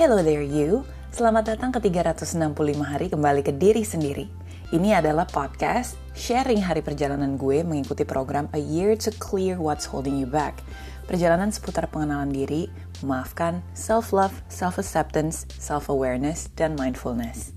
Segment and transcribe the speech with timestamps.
[0.00, 0.80] Hello there you,
[1.12, 4.32] selamat datang ke 365 hari kembali ke diri sendiri.
[4.72, 10.16] Ini adalah podcast sharing hari perjalanan gue mengikuti program A Year to Clear What's Holding
[10.16, 10.64] You Back.
[11.04, 12.72] Perjalanan seputar pengenalan diri,
[13.04, 17.52] memaafkan, self-love, self-acceptance, self-awareness, dan mindfulness.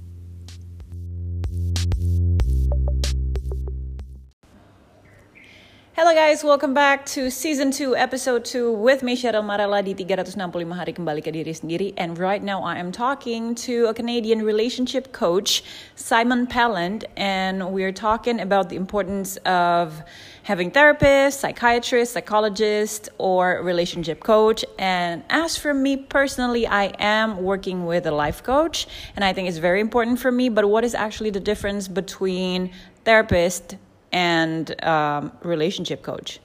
[5.96, 10.74] Hello guys, welcome back to season 2, episode 2 with me Cheryl Marella di 365
[10.74, 11.94] hari kembali ke diri sendiri.
[12.02, 15.62] And right now I am talking to a Canadian relationship coach,
[15.94, 20.02] Simon Pelland, and we're talking about the importance of
[20.50, 24.66] having therapists, psychiatrists, psychologists, or relationship coach.
[24.82, 29.46] And as for me personally, I am working with a life coach, and I think
[29.46, 30.50] it's very important for me.
[30.50, 32.74] But what is actually the difference between
[33.06, 33.78] therapist
[34.14, 36.40] and um, relationship coach?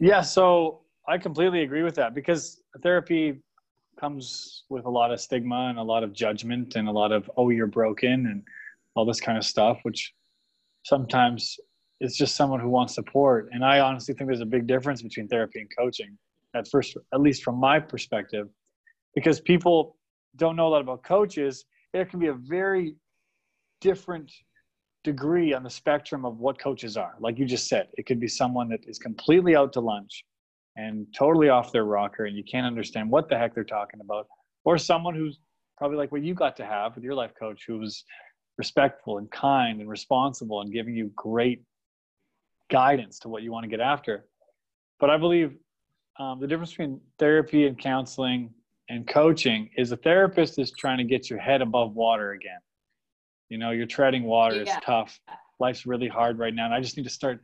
[0.00, 3.42] Yeah, so I completely agree with that because therapy
[4.00, 7.30] comes with a lot of stigma and a lot of judgment and a lot of
[7.36, 8.42] oh you're broken and
[8.96, 10.12] all this kind of stuff which
[10.84, 11.56] sometimes
[12.00, 15.28] is just someone who wants support and i honestly think there's a big difference between
[15.28, 16.18] therapy and coaching
[16.56, 18.48] at first at least from my perspective
[19.14, 19.96] because people
[20.36, 22.96] don't know a lot about coaches there can be a very
[23.80, 24.30] different
[25.04, 27.14] degree on the spectrum of what coaches are.
[27.20, 30.24] Like you just said, it could be someone that is completely out to lunch
[30.76, 34.26] and totally off their rocker and you can't understand what the heck they're talking about.
[34.64, 35.38] Or someone who's
[35.76, 38.04] probably like what you got to have with your life coach who was
[38.56, 41.62] respectful and kind and responsible and giving you great
[42.70, 44.24] guidance to what you want to get after.
[44.98, 45.54] But I believe
[46.18, 48.50] um, the difference between therapy and counseling
[48.88, 52.58] and coaching is a therapist is trying to get your head above water again
[53.48, 54.62] you know, you're treading water.
[54.62, 55.20] It's tough.
[55.60, 56.64] Life's really hard right now.
[56.64, 57.40] And I just need to start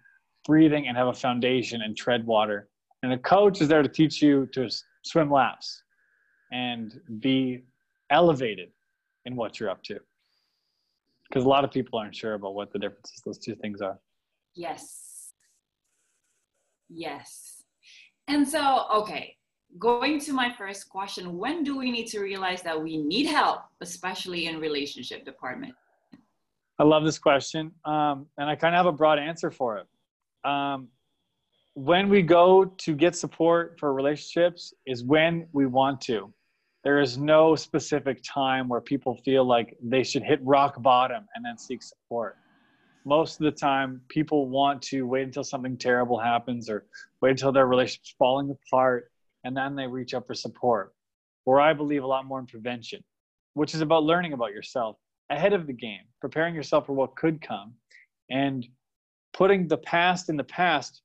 [0.47, 2.69] breathing and have a foundation and tread water.
[3.03, 4.69] And a coach is there to teach you to
[5.05, 5.83] swim laps
[6.53, 7.65] and be
[8.11, 8.71] elevated
[9.25, 9.99] in what you're up to.
[11.29, 13.99] Because a lot of people aren't sure about what the differences those two things are.
[14.55, 15.33] Yes.
[16.89, 17.63] Yes.
[18.27, 19.37] And so, okay,
[19.79, 23.61] going to my first question, when do we need to realize that we need help,
[23.81, 25.75] especially in relationship department?
[26.81, 30.49] I love this question, um, and I kind of have a broad answer for it.
[30.51, 30.89] Um,
[31.75, 36.33] when we go to get support for relationships is when we want to.
[36.83, 41.45] There is no specific time where people feel like they should hit rock bottom and
[41.45, 42.39] then seek support.
[43.05, 46.87] Most of the time, people want to wait until something terrible happens or
[47.21, 49.11] wait until their relationship's falling apart
[49.45, 50.95] and then they reach out for support.
[51.45, 53.05] Or I believe a lot more in prevention,
[53.53, 54.97] which is about learning about yourself
[55.31, 57.75] ahead of the game, preparing yourself for what could come,
[58.31, 58.67] and
[59.33, 61.03] putting the past in the past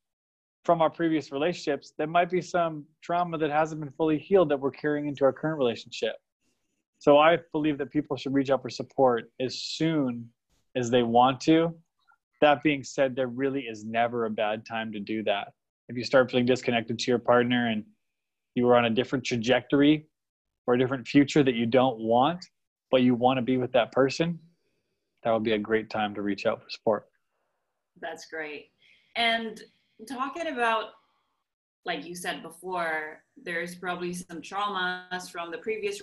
[0.66, 1.94] from our previous relationships.
[1.97, 5.31] There might be some trauma that hasn't been fully healed that we're carrying into our
[5.31, 6.16] current relationship.
[6.97, 10.28] So I believe that people should reach out for support as soon
[10.75, 11.75] as they want to.
[12.42, 15.53] That being said, there really is never a bad time to do that.
[15.88, 17.84] If you start feeling disconnected to your partner and
[18.56, 20.07] you are on a different trajectory
[20.66, 22.44] or a different future that you don't want,
[22.91, 24.40] but you want to be with that person,
[25.23, 27.07] that would be a great time to reach out for support.
[28.00, 28.69] That's great.
[29.16, 29.62] And
[30.07, 30.90] talking about,
[31.85, 36.01] like you said before, there's probably some traumas from the previous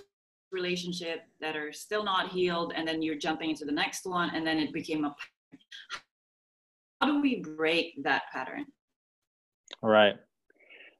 [0.51, 4.45] relationship that are still not healed, and then you're jumping into the next one, and
[4.45, 5.15] then it became a.
[7.01, 8.65] How do we break that pattern?
[9.81, 10.15] Right.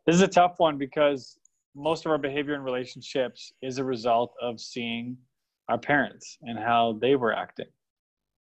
[0.06, 1.38] This is a tough one because
[1.76, 5.18] most of our behavior in relationships is a result of seeing
[5.70, 7.68] our parents and how they were acting.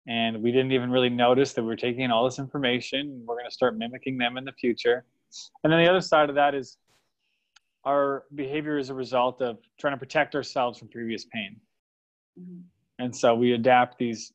[0.08, 3.24] And we didn't even really notice that we were taking in all this information.
[3.26, 5.06] We're going to start mimicking them in the future.
[5.64, 6.78] And then the other side of that is
[7.86, 11.56] our behavior is a result of trying to protect ourselves from previous pain.
[12.40, 12.62] Mm-hmm.
[13.00, 14.34] And so we adapt these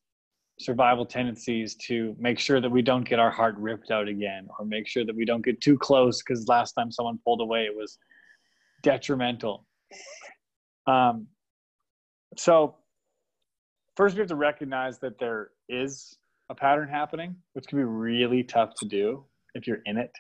[0.59, 4.65] survival tendencies to make sure that we don't get our heart ripped out again or
[4.65, 7.75] make sure that we don't get too close because last time someone pulled away it
[7.75, 7.99] was
[8.83, 9.65] detrimental
[10.89, 11.27] um,
[12.37, 12.77] so
[13.97, 16.17] first we have to recognize that there is
[16.51, 20.13] a pattern happening which can be really tough to do if you're in it.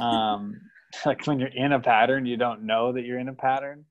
[0.00, 0.60] Um,
[1.06, 3.84] like when you're in a pattern you don't know that you're in a pattern.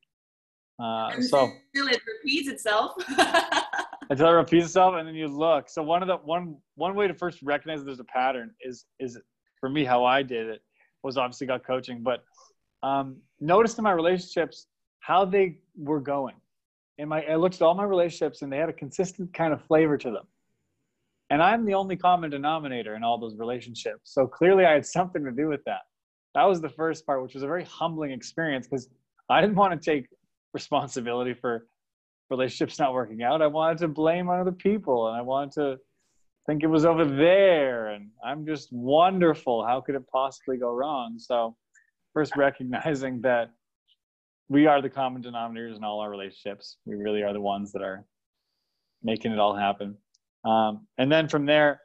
[0.79, 2.93] Uh, so until it repeats itself.
[4.09, 5.69] Until it repeats itself and then you look.
[5.69, 9.17] So one of the one one way to first recognize there's a pattern is is
[9.63, 10.61] for me how i did it
[11.03, 12.25] was obviously got coaching but
[12.83, 14.67] um, noticed in my relationships
[14.99, 16.35] how they were going
[16.97, 19.63] and my I looked at all my relationships and they had a consistent kind of
[19.65, 20.25] flavor to them.
[21.29, 24.13] And I'm the only common denominator in all those relationships.
[24.13, 25.81] So clearly I had something to do with that.
[26.35, 28.89] That was the first part, which was a very humbling experience because
[29.29, 30.07] I didn't want to take
[30.53, 31.67] responsibility for
[32.29, 33.41] relationships not working out.
[33.41, 35.77] I wanted to blame other people and I wanted to
[36.45, 39.65] think it was over there and I'm just wonderful.
[39.65, 41.15] How could it possibly go wrong?
[41.17, 41.55] So,
[42.13, 43.49] first recognizing that
[44.49, 46.77] we are the common denominators in all our relationships.
[46.85, 48.05] We really are the ones that are
[49.01, 49.97] making it all happen.
[50.45, 51.81] Um, and then from there,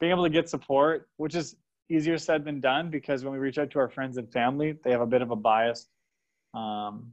[0.00, 1.56] being able to get support, which is
[1.88, 4.90] easier said than done because when we reach out to our friends and family, they
[4.90, 5.88] have a bit of a biased
[6.54, 7.12] um,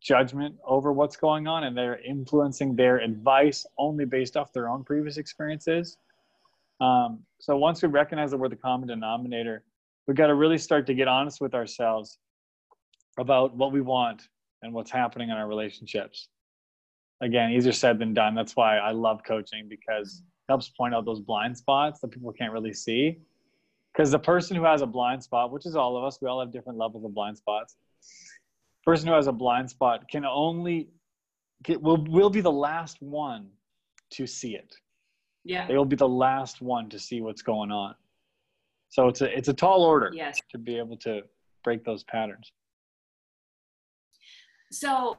[0.00, 4.84] judgment over what's going on and they're influencing their advice only based off their own
[4.84, 5.96] previous experiences.
[6.80, 9.64] Um, so once we recognize that we're the common denominator,
[10.06, 12.18] we've got to really start to get honest with ourselves
[13.18, 14.28] about what we want
[14.62, 16.28] and what's happening in our relationships.
[17.20, 18.34] Again, easier said than done.
[18.34, 22.32] That's why I love coaching because it helps point out those blind spots that people
[22.32, 23.18] can't really see.
[23.92, 26.40] Because the person who has a blind spot, which is all of us, we all
[26.40, 27.76] have different levels of blind spots
[28.84, 30.88] person who has a blind spot can only
[31.62, 33.48] get will will be the last one
[34.10, 34.74] to see it.
[35.44, 35.66] Yeah.
[35.66, 37.94] They will be the last one to see what's going on.
[38.88, 40.40] So it's a it's a tall order yes.
[40.50, 41.22] to be able to
[41.62, 42.52] break those patterns.
[44.72, 45.18] So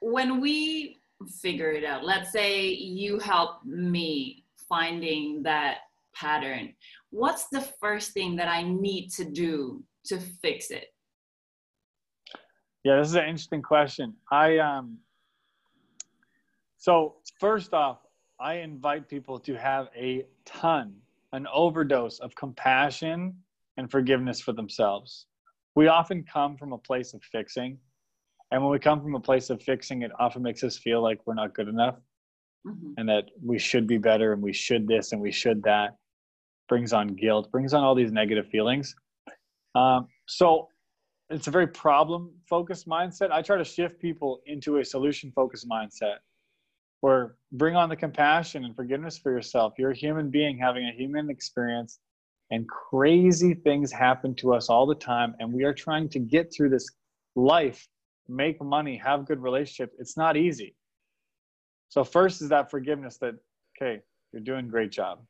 [0.00, 0.98] when we
[1.40, 5.78] figure it out, let's say you help me finding that
[6.14, 6.74] pattern,
[7.10, 10.86] what's the first thing that I need to do to fix it?
[12.84, 14.14] Yeah, this is an interesting question.
[14.30, 14.98] I um
[16.78, 17.98] so first off,
[18.38, 20.94] I invite people to have a ton,
[21.32, 23.34] an overdose of compassion
[23.76, 25.26] and forgiveness for themselves.
[25.74, 27.78] We often come from a place of fixing.
[28.50, 31.20] And when we come from a place of fixing, it often makes us feel like
[31.26, 31.96] we're not good enough
[32.66, 32.92] mm-hmm.
[32.96, 35.96] and that we should be better and we should this and we should that.
[36.68, 38.94] Brings on guilt, brings on all these negative feelings.
[39.76, 40.68] Um, so
[41.30, 43.30] it's a very problem focused mindset.
[43.30, 46.16] I try to shift people into a solution focused mindset
[47.00, 49.74] where bring on the compassion and forgiveness for yourself.
[49.78, 51.98] You're a human being having a human experience,
[52.50, 55.34] and crazy things happen to us all the time.
[55.38, 56.88] And we are trying to get through this
[57.34, 57.86] life,
[58.28, 59.94] make money, have good relationships.
[59.98, 60.74] It's not easy.
[61.88, 63.34] So, first is that forgiveness that,
[63.76, 64.02] okay,
[64.32, 65.20] you're doing great job.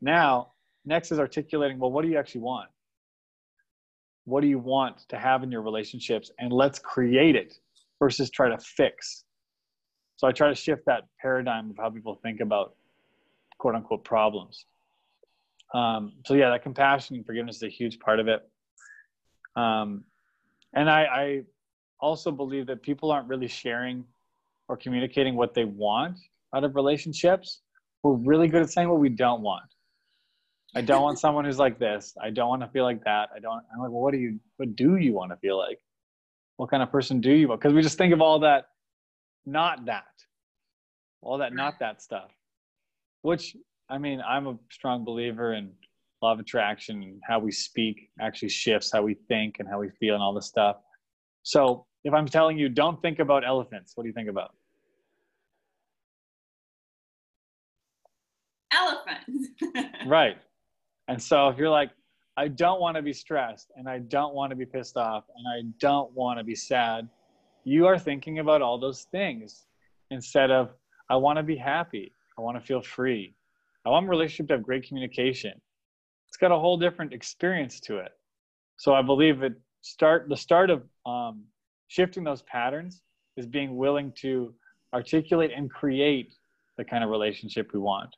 [0.00, 0.52] Now,
[0.84, 2.68] next is articulating, well, what do you actually want?
[4.26, 7.54] what do you want to have in your relationships and let's create it
[7.98, 9.24] versus try to fix
[10.16, 12.74] so i try to shift that paradigm of how people think about
[13.58, 14.66] quote unquote problems
[15.74, 18.42] um, so yeah that compassion and forgiveness is a huge part of it
[19.56, 20.04] um,
[20.74, 21.42] and I, I
[22.00, 24.04] also believe that people aren't really sharing
[24.68, 26.16] or communicating what they want
[26.54, 27.62] out of relationships
[28.02, 29.64] we're really good at saying what we don't want
[30.76, 32.14] I don't want someone who's like this.
[32.22, 33.30] I don't want to feel like that.
[33.34, 33.62] I don't.
[33.72, 34.38] I'm like, well, what do you?
[34.58, 35.78] What do you want to feel like?
[36.58, 37.62] What kind of person do you want?
[37.62, 38.66] Because we just think of all that,
[39.46, 40.04] not that,
[41.22, 42.30] all that, not that stuff.
[43.22, 43.56] Which
[43.88, 45.72] I mean, I'm a strong believer in
[46.20, 49.88] law of attraction and how we speak actually shifts how we think and how we
[49.98, 50.76] feel and all this stuff.
[51.46, 54.52] So if I'm telling you, don't think about elephants, what do you think about?
[58.72, 59.50] Elephants.
[60.06, 60.38] right.
[61.06, 61.92] And so if you're like,
[62.36, 65.46] I don't want to be stressed and I don't want to be pissed off and
[65.46, 67.08] I don't want to be sad,
[67.62, 69.66] you are thinking about all those things
[70.10, 70.70] instead of,
[71.08, 72.12] I want to be happy.
[72.36, 73.36] I want to feel free.
[73.84, 75.52] I want my relationship to have great communication.
[76.26, 78.10] It's got a whole different experience to it.
[78.78, 79.54] So I believe it
[79.86, 81.44] start the start of um,
[81.88, 83.02] shifting those patterns
[83.36, 84.52] is being willing to
[84.92, 86.34] articulate and create
[86.76, 88.10] the kind of relationship we want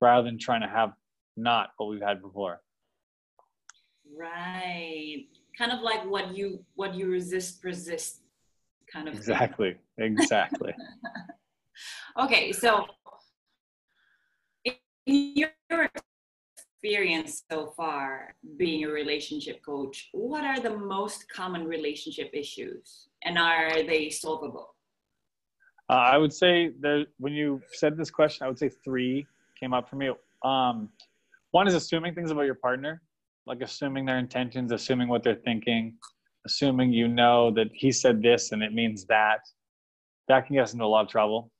[0.00, 0.92] rather than trying to have
[1.36, 2.60] not what we've had before.
[4.16, 5.26] Right.
[5.58, 8.20] Kind of like what you what you resist persist
[8.90, 9.76] kind of Exactly.
[9.98, 10.16] Thing.
[10.18, 10.74] Exactly.
[12.18, 12.86] okay, so
[15.06, 15.43] in
[16.84, 23.38] experience so far being a relationship coach, what are the most common relationship issues and
[23.38, 24.74] are they solvable?
[25.88, 29.26] Uh, I would say that when you said this question, I would say three
[29.58, 30.10] came up for me.
[30.44, 30.90] Um,
[31.52, 33.00] one is assuming things about your partner,
[33.46, 35.94] like assuming their intentions, assuming what they're thinking,
[36.44, 39.40] assuming you know that he said this and it means that.
[40.28, 41.50] That can get us into a lot of trouble.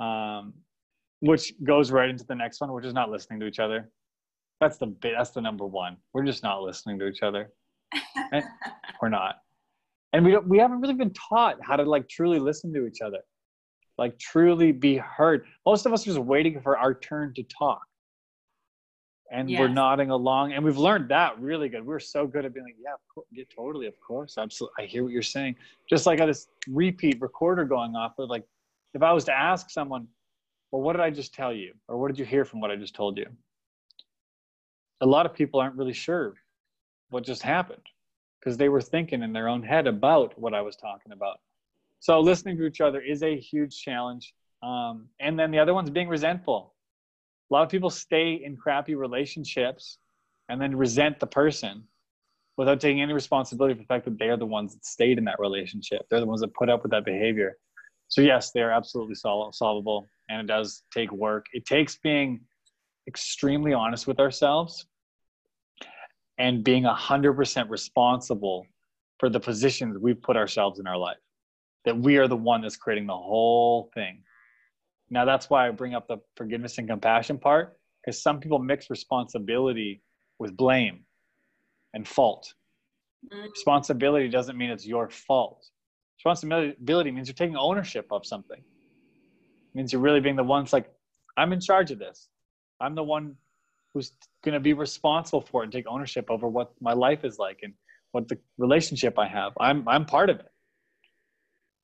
[0.00, 0.52] Um,
[1.20, 3.90] which goes right into the next one, which is not listening to each other.
[4.60, 5.96] That's the that's the number one.
[6.12, 7.52] We're just not listening to each other.
[8.32, 8.44] and
[9.02, 9.36] we're not,
[10.12, 10.48] and we don't.
[10.48, 13.20] We haven't really been taught how to like truly listen to each other,
[13.98, 15.46] like truly be heard.
[15.66, 17.82] Most of us are just waiting for our turn to talk
[19.30, 19.60] and Yes.
[19.60, 22.76] we're nodding along and we've learned that really good we're so good at being like
[22.78, 25.56] yeah, of course, yeah totally of course absolutely i hear what you're saying
[25.88, 28.44] just like I this repeat recorder going off of like
[28.94, 30.06] if i was to ask someone
[30.70, 32.76] well what did i just tell you or what did you hear from what i
[32.76, 33.26] just told you
[35.00, 36.34] a lot of people aren't really sure
[37.10, 37.82] what just happened
[38.40, 41.38] because they were thinking in their own head about what i was talking about
[42.00, 45.90] so listening to each other is a huge challenge um, and then the other one's
[45.90, 46.74] being resentful
[47.50, 49.98] a lot of people stay in crappy relationships
[50.48, 51.84] and then resent the person
[52.56, 55.38] without taking any responsibility for the fact that they're the ones that stayed in that
[55.38, 56.06] relationship.
[56.08, 57.56] They're the ones that put up with that behavior.
[58.08, 61.46] So yes, they are absolutely sol- solvable, and it does take work.
[61.52, 62.40] It takes being
[63.06, 64.86] extremely honest with ourselves
[66.38, 68.66] and being a hundred percent responsible
[69.18, 71.16] for the positions we've put ourselves in our life.
[71.84, 74.22] That we are the one that's creating the whole thing.
[75.08, 78.90] Now that's why I bring up the forgiveness and compassion part, because some people mix
[78.90, 80.02] responsibility
[80.38, 81.04] with blame
[81.94, 82.52] and fault.
[83.32, 83.50] Mm.
[83.50, 85.64] Responsibility doesn't mean it's your fault.
[86.18, 88.58] Responsibility means you're taking ownership of something.
[88.58, 90.90] It means you're really being the one's like,
[91.36, 92.28] I'm in charge of this.
[92.80, 93.36] I'm the one
[93.92, 94.12] who's
[94.44, 97.60] going to be responsible for it and take ownership over what my life is like
[97.62, 97.72] and
[98.12, 99.52] what the relationship I have.
[99.60, 100.50] I'm I'm part of it.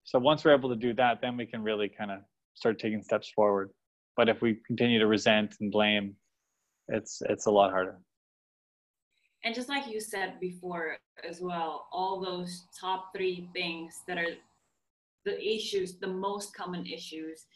[0.05, 2.19] So once we're able to do that, then we can really kind of
[2.55, 3.71] start taking steps forward.
[4.17, 6.17] But if we continue to resent and blame,
[6.89, 7.99] it's it's a lot harder.
[9.45, 10.97] And just like you said before
[11.29, 14.35] as well, all those top three things that are
[15.25, 17.47] the issues, the most common issues,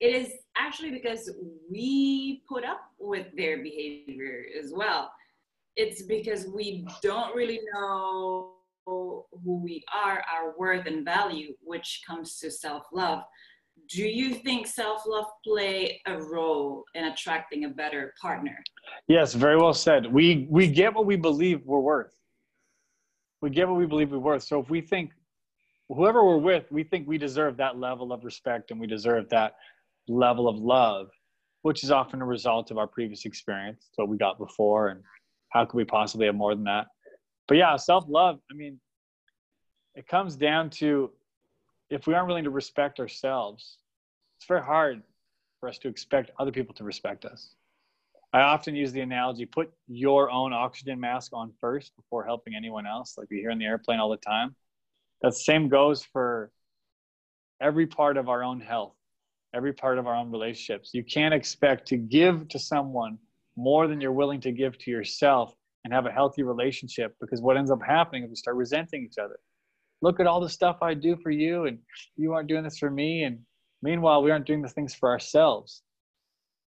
[0.00, 1.30] it is actually because
[1.70, 5.10] we put up with their behavior as well.
[5.76, 8.52] It's because we don't really know
[8.86, 13.24] who we are, our worth and value, which comes to self-love.
[13.90, 18.62] Do you think self-love play a role in attracting a better partner?
[19.08, 20.06] Yes, very well said.
[20.06, 22.12] We we get what we believe we're worth.
[23.42, 24.44] We get what we believe we're worth.
[24.44, 25.10] So if we think
[25.88, 29.56] whoever we're with, we think we deserve that level of respect and we deserve that
[30.08, 31.08] level of love,
[31.62, 35.02] which is often a result of our previous experience, what we got before, and
[35.50, 36.86] how could we possibly have more than that?
[37.48, 38.80] But yeah, self-love, I mean,
[39.94, 41.10] it comes down to
[41.90, 43.78] if we aren't willing to respect ourselves,
[44.36, 45.02] it's very hard
[45.60, 47.54] for us to expect other people to respect us.
[48.32, 52.86] I often use the analogy put your own oxygen mask on first before helping anyone
[52.86, 54.54] else, like we hear in the airplane all the time.
[55.22, 56.50] That same goes for
[57.60, 58.94] every part of our own health,
[59.56, 60.90] every part of our own relationships.
[60.92, 63.18] You can't expect to give to someone
[63.56, 67.56] more than you're willing to give to yourself and have a healthy relationship because what
[67.56, 69.38] ends up happening is we start resenting each other.
[70.02, 71.78] Look at all the stuff I do for you, and
[72.16, 73.22] you aren't doing this for me.
[73.22, 73.38] And
[73.82, 75.82] meanwhile, we aren't doing the things for ourselves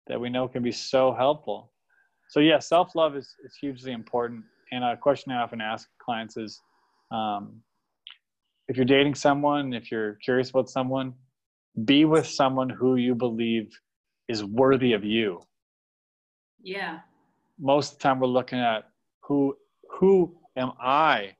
[0.07, 1.73] that we know can be so helpful.
[2.31, 4.45] So yeah, self-love is, is hugely important.
[4.73, 6.59] And a question I often ask clients is,
[7.11, 7.61] um,
[8.69, 11.15] if you're dating someone, if you're curious about someone,
[11.85, 13.79] be with someone who you believe
[14.29, 15.41] is worthy of you.
[16.63, 17.01] Yeah.
[17.59, 19.57] Most of the time we're looking at who
[19.91, 21.35] who am I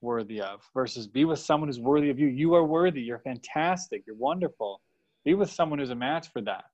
[0.00, 2.26] worthy of versus be with someone who's worthy of you.
[2.26, 3.00] You are worthy.
[3.00, 4.02] You're fantastic.
[4.06, 4.80] You're wonderful.
[5.24, 6.64] Be with someone who's a match for that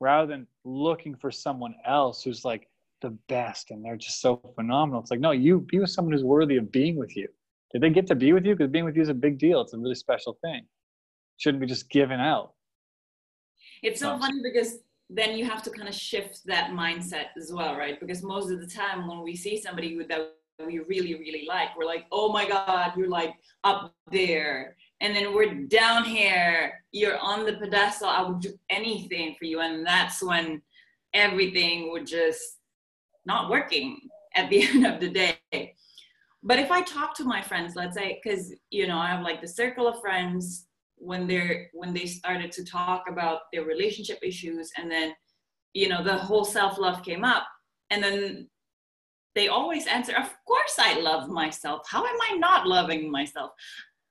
[0.00, 2.68] rather than looking for someone else who's like
[3.00, 5.00] the best and they're just so phenomenal.
[5.00, 7.28] It's like, no, you be with someone who's worthy of being with you.
[7.72, 8.54] Did they get to be with you?
[8.54, 9.60] Because being with you is a big deal.
[9.60, 10.66] It's a really special thing.
[11.36, 12.52] Shouldn't be just given out.
[13.82, 14.78] It's so funny because
[15.10, 18.00] then you have to kind of shift that mindset as well, right?
[18.00, 20.32] Because most of the time when we see somebody that
[20.64, 24.76] we really, really like, we're like, oh my God, you're like up there.
[25.00, 29.60] And then we're down here, you're on the pedestal, I would do anything for you.
[29.60, 30.62] And that's when
[31.12, 32.58] everything would just
[33.26, 34.00] not working
[34.34, 35.74] at the end of the day.
[36.42, 39.40] But if I talk to my friends, let's say, because you know, I have like
[39.40, 44.70] the circle of friends when they're when they started to talk about their relationship issues
[44.76, 45.12] and then
[45.72, 47.44] you know the whole self-love came up
[47.90, 48.48] and then
[49.34, 53.50] they always answer of course i love myself how am i not loving myself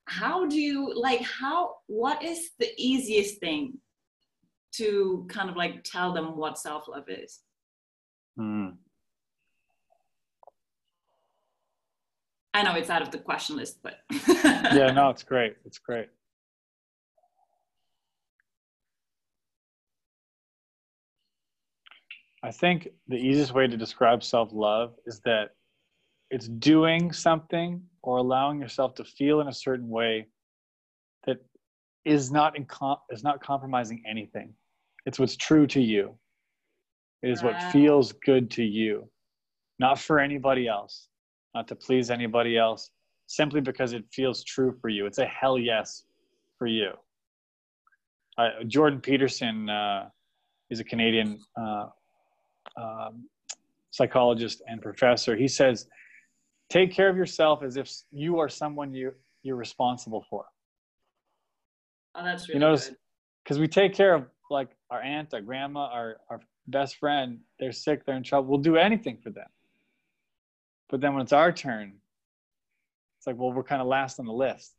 [0.05, 3.77] how do you like how what is the easiest thing
[4.73, 7.39] to kind of like tell them what self-love is
[8.37, 8.69] Hmm.
[12.53, 13.99] i know it's out of the question list but
[14.73, 15.55] Yeah, no, it's great.
[15.65, 16.09] It's great.
[22.43, 25.51] I think the easiest way to describe self love is that
[26.29, 30.27] it's doing something or allowing yourself to feel in a certain way
[31.25, 31.38] that
[32.03, 34.53] is not in com- is not compromising anything.
[35.05, 36.17] It's what's true to you.
[37.21, 39.09] It is what feels good to you,
[39.79, 41.07] not for anybody else,
[41.55, 42.91] not to please anybody else,
[43.27, 45.05] simply because it feels true for you.
[45.05, 46.03] It's a hell yes
[46.59, 46.91] for you.
[48.38, 50.09] Uh, Jordan Peterson, uh,
[50.67, 51.85] he's a Canadian uh,
[52.82, 53.27] um,
[53.92, 55.36] psychologist and professor.
[55.36, 55.88] He says,
[56.70, 59.13] take care of yourself as if you are someone you,
[59.44, 60.46] you're responsible for.
[62.15, 62.92] Oh, that's really you notice
[63.44, 67.39] because we take care of like our aunt, our grandma, our, our best friend.
[67.60, 68.50] They're sick, they're in trouble.
[68.50, 69.48] We'll do anything for them.
[70.89, 71.94] But then when it's our turn,
[73.18, 74.74] it's like, well, we're kind of last on the list.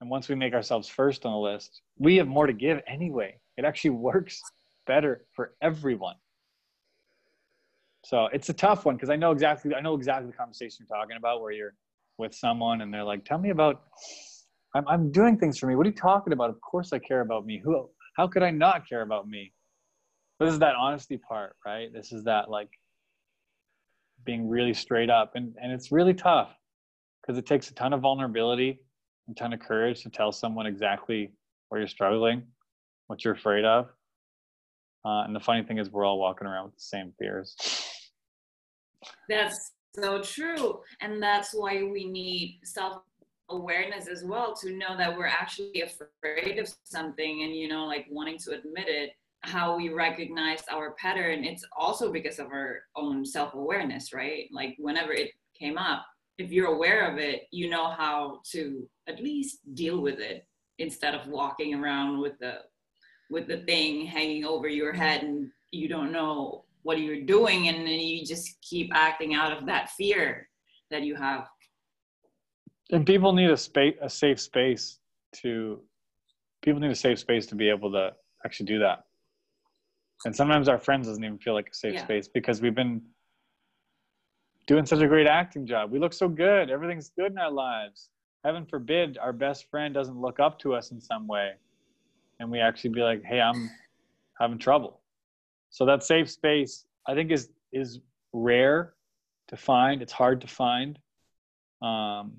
[0.00, 3.38] And once we make ourselves first on the list, we have more to give anyway.
[3.56, 4.42] It actually works
[4.86, 6.16] better for everyone.
[8.04, 10.98] So it's a tough one because I know exactly I know exactly the conversation you're
[10.98, 11.74] talking about where you're
[12.18, 13.82] with someone and they're like, "Tell me about
[14.74, 15.74] I'm I'm doing things for me.
[15.74, 16.50] What are you talking about?
[16.50, 17.60] Of course I care about me.
[17.64, 19.52] Who how could I not care about me?"
[20.38, 21.92] But this is that honesty part, right?
[21.92, 22.68] This is that like
[24.24, 26.54] being really straight up and and it's really tough
[27.22, 28.80] because it takes a ton of vulnerability,
[29.30, 31.32] a ton of courage to tell someone exactly
[31.68, 32.42] where you're struggling,
[33.06, 33.88] what you're afraid of.
[35.04, 37.56] Uh, and the funny thing is, we're all walking around with the same fears.
[39.28, 40.80] That's so true.
[41.00, 43.02] And that's why we need self
[43.50, 48.06] awareness as well to know that we're actually afraid of something and, you know, like
[48.10, 49.10] wanting to admit it.
[49.42, 54.48] How we recognize our pattern, it's also because of our own self awareness, right?
[54.50, 56.06] Like, whenever it came up,
[56.38, 60.46] if you're aware of it, you know how to at least deal with it
[60.78, 62.60] instead of walking around with the
[63.30, 67.78] with the thing hanging over your head and you don't know what you're doing and
[67.78, 70.48] then you just keep acting out of that fear
[70.90, 71.46] that you have.
[72.90, 74.98] And people need a space a safe space
[75.42, 75.80] to
[76.62, 78.12] people need a safe space to be able to
[78.44, 79.04] actually do that.
[80.24, 82.04] And sometimes our friends doesn't even feel like a safe yeah.
[82.04, 83.02] space because we've been
[84.66, 85.90] doing such a great acting job.
[85.90, 86.70] We look so good.
[86.70, 88.10] Everything's good in our lives.
[88.44, 91.52] Heaven forbid our best friend doesn't look up to us in some way
[92.44, 93.70] and we actually be like hey i'm
[94.38, 95.00] having trouble.
[95.70, 98.00] So that safe space i think is is
[98.32, 98.94] rare
[99.48, 100.02] to find.
[100.02, 100.98] It's hard to find.
[101.82, 102.32] Um,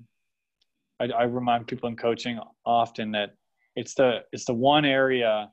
[1.00, 3.34] I, I remind people in coaching often that
[3.74, 5.50] it's the it's the one area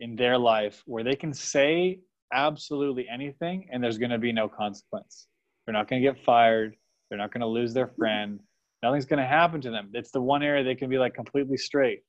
[0.00, 2.00] in their life where they can say
[2.32, 5.26] absolutely anything and there's going to be no consequence.
[5.64, 6.74] They're not going to get fired.
[7.08, 8.40] They're not going to lose their friend.
[8.82, 9.90] Nothing's going to happen to them.
[9.94, 12.00] It's the one area they can be like completely straight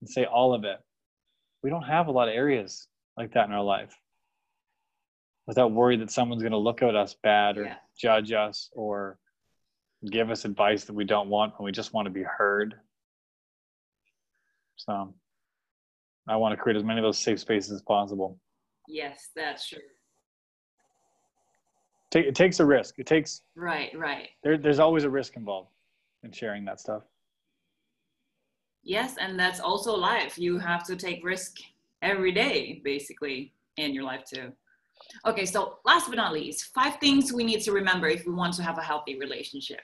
[0.00, 0.78] and say all of it
[1.62, 3.96] we don't have a lot of areas like that in our life
[5.46, 7.74] without worry that someone's going to look at us bad or yeah.
[8.00, 9.18] judge us or
[10.08, 12.74] give us advice that we don't want when we just want to be heard.
[14.76, 15.12] So
[16.28, 18.38] I want to create as many of those safe spaces as possible.
[18.88, 19.78] Yes, that's true.
[22.10, 22.98] Take, it takes a risk.
[22.98, 24.28] It takes right, right.
[24.42, 25.70] There, there's always a risk involved
[26.22, 27.02] in sharing that stuff.
[28.82, 30.38] Yes, and that's also life.
[30.38, 31.56] You have to take risk
[32.02, 34.52] every day, basically, in your life too.
[35.26, 38.54] Okay, so last but not least, five things we need to remember if we want
[38.54, 39.80] to have a healthy relationship.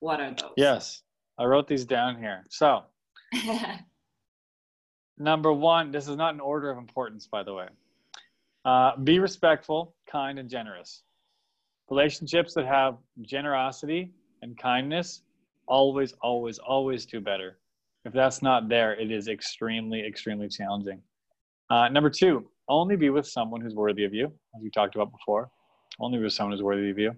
[0.00, 0.52] What are those?
[0.56, 1.02] Yes,
[1.38, 2.44] I wrote these down here.
[2.48, 2.82] So,
[5.18, 7.68] number one, this is not an order of importance, by the way.
[8.64, 11.02] Uh, be respectful, kind, and generous.
[11.90, 15.22] Relationships that have generosity and kindness
[15.66, 17.58] always, always, always do better.
[18.04, 21.02] If that's not there, it is extremely, extremely challenging.
[21.68, 25.12] Uh, number two, only be with someone who's worthy of you, as we talked about
[25.12, 25.50] before.
[25.98, 27.14] Only with someone who's worthy of you.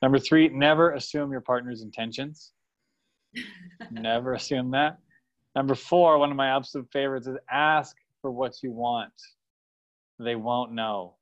[0.00, 2.52] Number three, never assume your partner's intentions.
[3.90, 4.98] never assume that.
[5.54, 9.12] Number four, one of my absolute favorites is ask for what you want.
[10.18, 11.16] They won't know.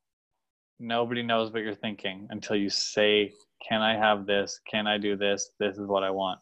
[0.79, 3.31] Nobody knows what you're thinking until you say,
[3.67, 4.59] Can I have this?
[4.69, 5.51] Can I do this?
[5.59, 6.39] This is what I want.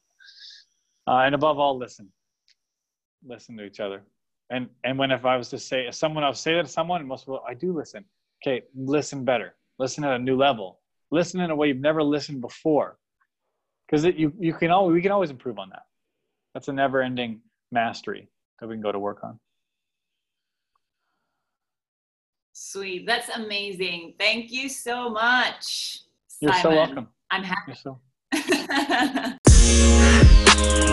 [1.08, 2.12] Uh, and above all, listen.
[3.26, 4.04] Listen to each other.
[4.50, 7.06] And and when if I was to say if someone else say that to someone,
[7.08, 8.04] most people I do listen.
[8.44, 9.56] Okay, listen better.
[9.80, 10.80] Listen at a new level.
[11.10, 12.98] Listen in a way you've never listened before.
[13.86, 15.84] Because you you can always we can always improve on that.
[16.54, 19.40] That's a never ending mastery that we can go to work on.
[22.54, 23.08] Sweet.
[23.08, 24.16] That's amazing.
[24.20, 26.00] Thank you so much.
[26.42, 26.62] You're Simon.
[26.62, 27.08] so welcome.
[27.32, 27.74] I'm happy.
[27.74, 28.00] So